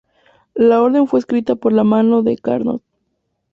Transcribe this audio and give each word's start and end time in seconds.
La 0.55 0.81
orden 0.81 1.05
fue 1.05 1.19
escrita 1.19 1.53
por 1.55 1.73
la 1.73 1.83
mano 1.83 2.23
de 2.23 2.35
Carnot. 2.35 2.81